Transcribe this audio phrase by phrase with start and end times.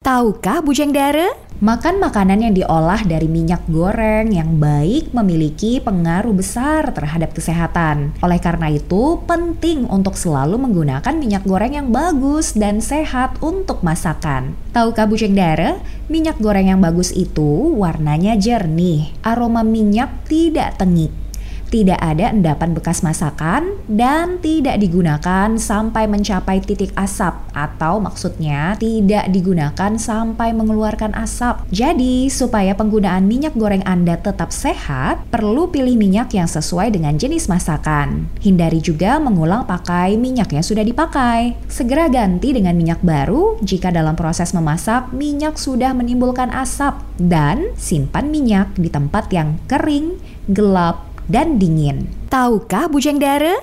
[0.00, 1.28] Tahukah Bujang Dara?
[1.60, 8.16] Makan makanan yang diolah dari minyak goreng yang baik memiliki pengaruh besar terhadap kesehatan.
[8.24, 14.56] Oleh karena itu, penting untuk selalu menggunakan minyak goreng yang bagus dan sehat untuk masakan.
[14.72, 15.76] Tahukah Bujang Dara?
[16.08, 21.12] Minyak goreng yang bagus itu warnanya jernih, aroma minyak tidak tengik
[21.70, 29.30] tidak ada endapan bekas masakan, dan tidak digunakan sampai mencapai titik asap, atau maksudnya tidak
[29.30, 31.62] digunakan sampai mengeluarkan asap.
[31.70, 37.46] Jadi, supaya penggunaan minyak goreng Anda tetap sehat, perlu pilih minyak yang sesuai dengan jenis
[37.46, 38.26] masakan.
[38.42, 41.54] Hindari juga mengulang pakai minyak yang sudah dipakai.
[41.70, 48.32] Segera ganti dengan minyak baru jika dalam proses memasak minyak sudah menimbulkan asap, dan simpan
[48.34, 50.18] minyak di tempat yang kering,
[50.50, 52.10] gelap, dan dingin.
[52.26, 53.62] Tahukah Bujang Dara?